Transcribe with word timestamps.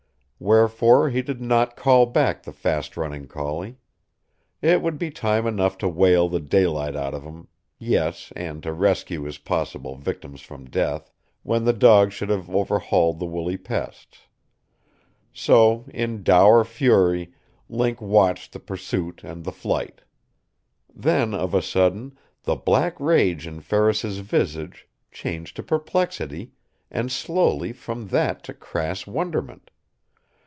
Wherefore 0.43 1.11
he 1.11 1.21
did 1.21 1.39
not 1.39 1.75
call 1.75 2.07
back 2.07 2.41
the 2.41 2.51
fastrunning 2.51 3.27
collie. 3.27 3.77
It 4.59 4.81
would 4.81 4.97
be 4.97 5.11
time 5.11 5.45
enough 5.45 5.77
to 5.77 5.87
whale 5.87 6.27
the 6.29 6.39
daylight 6.39 6.95
out 6.95 7.13
of 7.13 7.21
him 7.21 7.47
yes, 7.77 8.33
and 8.35 8.63
to 8.63 8.73
rescue 8.73 9.21
his 9.21 9.37
possible 9.37 9.95
victims 9.97 10.41
from 10.41 10.65
death 10.65 11.11
when 11.43 11.65
the 11.65 11.73
dog 11.73 12.11
should 12.11 12.29
have 12.29 12.49
overhauled 12.49 13.19
the 13.19 13.27
woolly 13.27 13.55
pests. 13.55 14.21
So, 15.31 15.85
in 15.93 16.23
dour 16.23 16.63
fury, 16.63 17.31
Link 17.69 18.01
watched 18.01 18.53
the 18.53 18.59
pursuit 18.59 19.23
and 19.23 19.43
the 19.43 19.51
flight. 19.51 20.01
Then, 20.91 21.35
of 21.35 21.53
a 21.53 21.61
sudden, 21.61 22.17
the 22.45 22.55
black 22.55 22.99
rage 22.99 23.45
in 23.45 23.59
Ferris's 23.61 24.17
visage 24.17 24.87
changed 25.11 25.55
to 25.57 25.61
perplexity, 25.61 26.53
and 26.89 27.11
slowly 27.11 27.71
from 27.71 28.07
that 28.07 28.41
to 28.45 28.55
crass 28.55 29.05
wonderment. 29.05 29.69